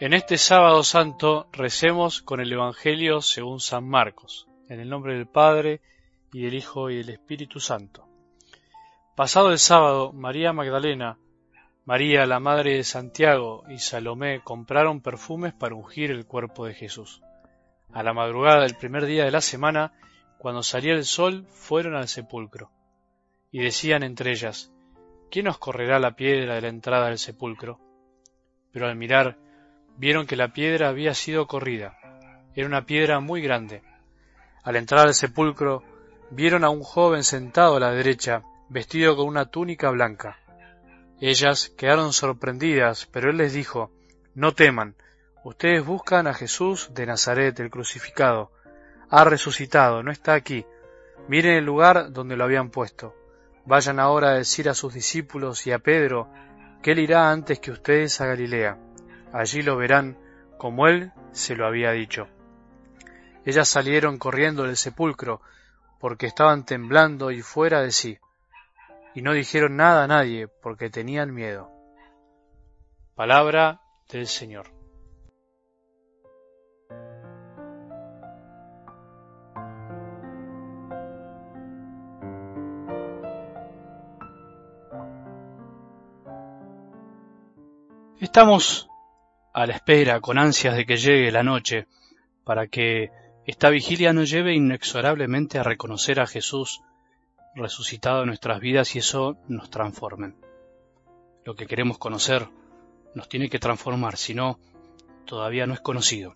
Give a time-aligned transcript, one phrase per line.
[0.00, 5.28] En este sábado santo recemos con el Evangelio según San Marcos, en el nombre del
[5.28, 5.80] Padre,
[6.32, 8.08] y del Hijo, y del Espíritu Santo.
[9.14, 11.16] Pasado el sábado, María Magdalena,
[11.84, 17.22] María la Madre de Santiago y Salomé compraron perfumes para ungir el cuerpo de Jesús.
[17.92, 19.92] A la madrugada del primer día de la semana,
[20.38, 22.72] cuando salía el sol, fueron al sepulcro.
[23.52, 24.72] Y decían entre ellas,
[25.30, 27.78] ¿quién nos correrá la piedra de la entrada del sepulcro?
[28.72, 29.38] Pero al mirar,
[29.96, 31.98] vieron que la piedra había sido corrida.
[32.54, 33.82] Era una piedra muy grande.
[34.62, 35.82] Al entrar al sepulcro,
[36.30, 40.38] vieron a un joven sentado a la derecha, vestido con una túnica blanca.
[41.20, 43.90] Ellas quedaron sorprendidas, pero él les dijo,
[44.34, 44.96] No teman,
[45.44, 48.50] ustedes buscan a Jesús de Nazaret, el crucificado.
[49.10, 50.64] Ha resucitado, no está aquí.
[51.28, 53.14] Miren el lugar donde lo habían puesto.
[53.64, 56.28] Vayan ahora a decir a sus discípulos y a Pedro
[56.82, 58.78] que él irá antes que ustedes a Galilea
[59.34, 60.16] allí lo verán
[60.58, 62.28] como él se lo había dicho.
[63.44, 65.40] Ellas salieron corriendo del sepulcro,
[65.98, 68.18] porque estaban temblando y fuera de sí,
[69.14, 71.68] y no dijeron nada a nadie, porque tenían miedo.
[73.16, 74.72] Palabra del Señor.
[88.20, 88.88] Estamos
[89.54, 91.86] a la espera, con ansias de que llegue la noche,
[92.44, 93.10] para que
[93.46, 96.82] esta vigilia nos lleve inexorablemente a reconocer a Jesús
[97.54, 100.34] resucitado en nuestras vidas y eso nos transforme.
[101.44, 102.48] Lo que queremos conocer
[103.14, 104.58] nos tiene que transformar, si no,
[105.24, 106.34] todavía no es conocido.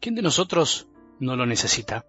[0.00, 0.88] ¿Quién de nosotros
[1.20, 2.06] no lo necesita?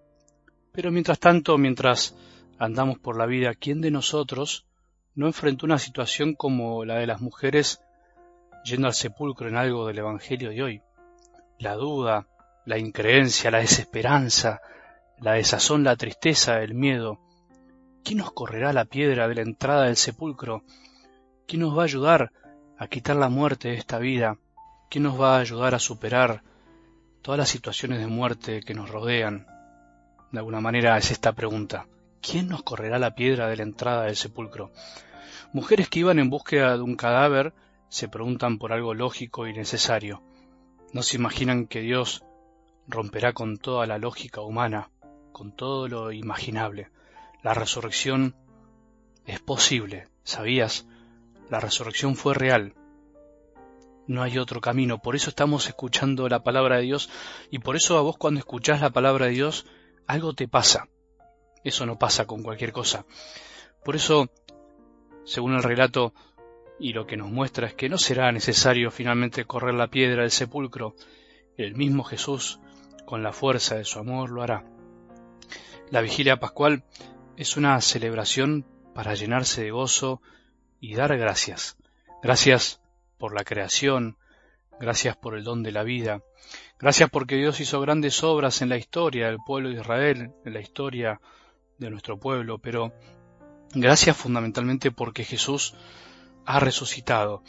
[0.72, 2.16] Pero mientras tanto, mientras
[2.58, 4.66] andamos por la vida, ¿quién de nosotros
[5.14, 7.80] no enfrentó una situación como la de las mujeres
[8.64, 10.82] yendo al sepulcro en algo del Evangelio de hoy.
[11.58, 12.26] La duda,
[12.64, 14.60] la increencia, la desesperanza,
[15.18, 17.18] la desazón, la tristeza, el miedo.
[18.04, 20.64] ¿Quién nos correrá la piedra de la entrada del sepulcro?
[21.46, 22.32] ¿Quién nos va a ayudar
[22.78, 24.38] a quitar la muerte de esta vida?
[24.88, 26.42] ¿Quién nos va a ayudar a superar
[27.22, 29.46] todas las situaciones de muerte que nos rodean?
[30.32, 31.86] De alguna manera es esta pregunta.
[32.22, 34.70] ¿Quién nos correrá la piedra de la entrada del sepulcro?
[35.52, 37.52] Mujeres que iban en búsqueda de un cadáver
[37.90, 40.22] se preguntan por algo lógico y necesario.
[40.92, 42.24] No se imaginan que Dios
[42.86, 44.90] romperá con toda la lógica humana,
[45.32, 46.90] con todo lo imaginable.
[47.42, 48.36] La resurrección
[49.26, 50.86] es posible, ¿sabías?
[51.50, 52.74] La resurrección fue real.
[54.06, 57.10] No hay otro camino, por eso estamos escuchando la palabra de Dios
[57.50, 59.66] y por eso a vos cuando escuchás la palabra de Dios
[60.06, 60.88] algo te pasa.
[61.64, 63.04] Eso no pasa con cualquier cosa.
[63.84, 64.30] Por eso,
[65.24, 66.14] según el relato
[66.80, 70.30] y lo que nos muestra es que no será necesario finalmente correr la piedra del
[70.30, 70.96] sepulcro,
[71.58, 72.58] el mismo Jesús,
[73.04, 74.64] con la fuerza de su amor, lo hará.
[75.90, 76.84] La vigilia pascual
[77.36, 78.64] es una celebración
[78.94, 80.22] para llenarse de gozo
[80.80, 81.76] y dar gracias.
[82.22, 82.80] Gracias
[83.18, 84.16] por la creación,
[84.80, 86.22] gracias por el don de la vida,
[86.78, 90.60] gracias porque Dios hizo grandes obras en la historia del pueblo de Israel, en la
[90.60, 91.20] historia
[91.76, 92.94] de nuestro pueblo, pero
[93.74, 95.74] gracias fundamentalmente porque Jesús
[96.46, 97.42] ha resucitado.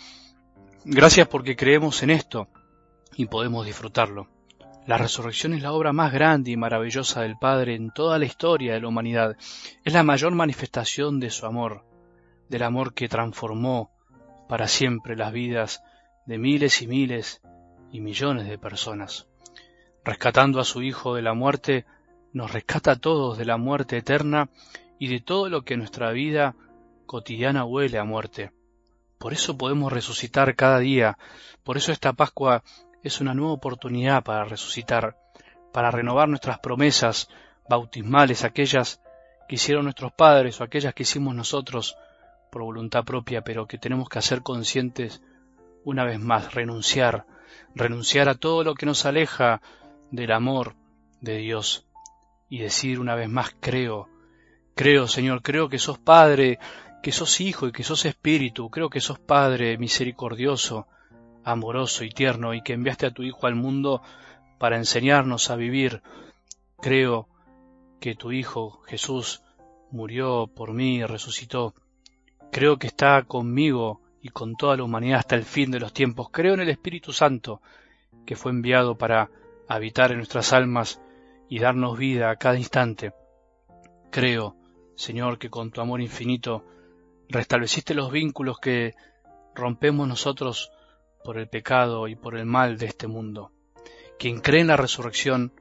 [0.84, 2.48] Gracias porque creemos en esto
[3.16, 4.28] y podemos disfrutarlo.
[4.88, 8.74] La resurrección es la obra más grande y maravillosa del Padre en toda la historia
[8.74, 9.38] de la humanidad.
[9.84, 11.86] Es la mayor manifestación de su amor,
[12.50, 13.92] del amor que transformó
[14.50, 15.84] para siempre las vidas
[16.26, 17.42] de miles y miles
[17.92, 19.28] y millones de personas.
[20.04, 21.86] Rescatando a su Hijo de la muerte,
[22.34, 24.50] nos rescata a todos de la muerte eterna
[24.98, 26.56] y de todo lo que nuestra vida
[27.06, 28.52] cotidiana huele a muerte.
[29.22, 31.16] Por eso podemos resucitar cada día.
[31.64, 32.64] Por eso esta Pascua
[33.04, 35.16] es una nueva oportunidad para resucitar,
[35.72, 37.30] para renovar nuestras promesas
[37.70, 39.00] bautismales, aquellas
[39.48, 41.96] que hicieron nuestros padres o aquellas que hicimos nosotros
[42.52, 45.22] por voluntad propia, pero que tenemos que hacer conscientes
[45.84, 47.28] una vez más, renunciar,
[47.76, 49.62] renunciar a todo lo que nos aleja
[50.10, 50.76] del amor
[51.22, 51.86] de Dios
[52.50, 54.10] y decir una vez más, creo,
[54.74, 56.58] creo Señor, creo que sos Padre,
[57.02, 60.88] que sos hijo y que sos espíritu, creo que sos Padre misericordioso,
[61.44, 64.02] amoroso y tierno, y que enviaste a tu Hijo al mundo
[64.60, 66.04] para enseñarnos a vivir.
[66.80, 67.28] Creo
[68.00, 69.42] que tu Hijo Jesús
[69.92, 71.74] murió por mí y resucitó.
[72.52, 76.30] Creo que está conmigo y con toda la humanidad hasta el fin de los tiempos.
[76.32, 77.62] Creo en el Espíritu Santo,
[78.26, 79.32] que fue enviado para
[79.68, 81.02] habitar en nuestras almas
[81.50, 83.14] y darnos vida a cada instante.
[84.12, 84.56] Creo,
[84.96, 86.66] Señor, que con tu amor infinito
[87.32, 88.94] restableciste los vínculos que
[89.56, 90.72] rompemos nosotros
[91.24, 93.52] por el pecado y por el mal de este mundo.
[94.20, 95.54] Quien cree en la resurrección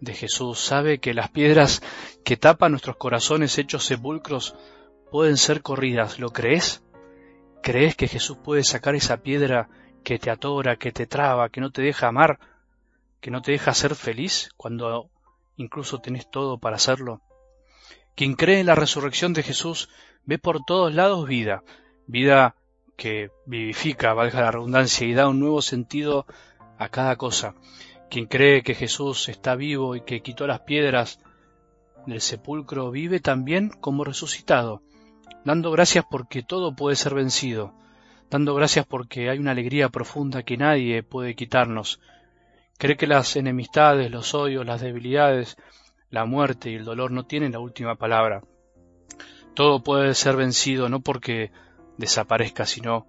[0.00, 1.82] de Jesús sabe que las piedras
[2.24, 4.54] que tapan nuestros corazones hechos sepulcros
[5.10, 6.18] pueden ser corridas.
[6.18, 6.82] ¿Lo crees?
[7.62, 9.68] ¿Crees que Jesús puede sacar esa piedra
[10.02, 12.38] que te atora, que te traba, que no te deja amar,
[13.20, 15.08] que no te deja ser feliz cuando
[15.56, 17.22] incluso tenés todo para hacerlo?
[18.14, 19.88] Quien cree en la resurrección de Jesús
[20.24, 21.64] ve por todos lados vida,
[22.06, 22.54] vida
[22.96, 26.26] que vivifica, valga la redundancia, y da un nuevo sentido
[26.78, 27.54] a cada cosa.
[28.10, 31.18] Quien cree que Jesús está vivo y que quitó las piedras
[32.06, 34.82] del sepulcro vive también como resucitado,
[35.44, 37.74] dando gracias porque todo puede ser vencido,
[38.30, 42.00] dando gracias porque hay una alegría profunda que nadie puede quitarnos.
[42.78, 45.56] Cree que las enemistades, los odios, las debilidades,
[46.14, 48.44] la muerte y el dolor no tienen la última palabra.
[49.54, 51.50] Todo puede ser vencido no porque
[51.98, 53.08] desaparezca, sino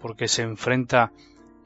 [0.00, 1.12] porque se enfrenta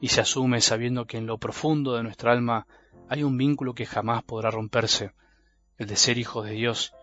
[0.01, 2.67] y se asume sabiendo que en lo profundo de nuestra alma
[3.07, 5.13] hay un vínculo que jamás podrá romperse,
[5.77, 6.93] el de ser hijos de Dios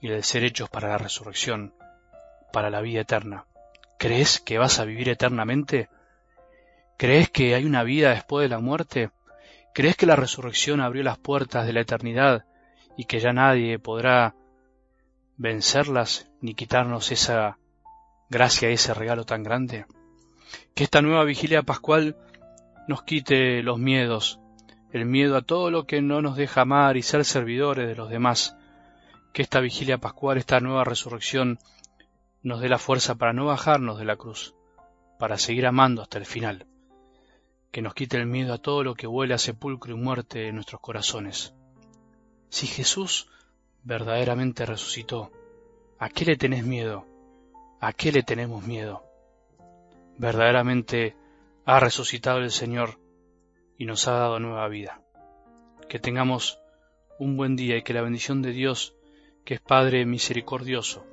[0.00, 1.74] y el de ser hechos para la resurrección,
[2.52, 3.46] para la vida eterna.
[3.98, 5.88] ¿Crees que vas a vivir eternamente?
[6.96, 9.10] ¿Crees que hay una vida después de la muerte?
[9.74, 12.44] ¿Crees que la resurrección abrió las puertas de la eternidad
[12.96, 14.34] y que ya nadie podrá
[15.36, 17.58] vencerlas ni quitarnos esa
[18.30, 19.86] gracia, ese regalo tan grande?
[20.74, 22.16] Que esta nueva vigilia pascual
[22.86, 24.40] nos quite los miedos,
[24.92, 28.10] el miedo a todo lo que no nos deja amar y ser servidores de los
[28.10, 28.56] demás.
[29.32, 31.58] Que esta vigilia pascual, esta nueva resurrección,
[32.42, 34.54] nos dé la fuerza para no bajarnos de la cruz,
[35.18, 36.66] para seguir amando hasta el final.
[37.72, 40.54] Que nos quite el miedo a todo lo que huele a sepulcro y muerte en
[40.54, 41.54] nuestros corazones.
[42.54, 43.26] Si Jesús
[43.82, 45.32] verdaderamente resucitó,
[45.98, 47.04] ¿a qué le tenés miedo?
[47.80, 49.02] ¿A qué le tenemos miedo?
[50.18, 51.16] Verdaderamente
[51.64, 53.00] ha resucitado el Señor
[53.76, 55.02] y nos ha dado nueva vida.
[55.88, 56.60] Que tengamos
[57.18, 58.94] un buen día y que la bendición de Dios,
[59.44, 61.04] que es Padre misericordioso,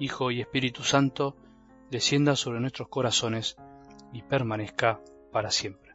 [0.00, 1.36] Hijo y Espíritu Santo,
[1.92, 3.56] descienda sobre nuestros corazones
[4.12, 5.00] y permanezca
[5.30, 5.91] para siempre.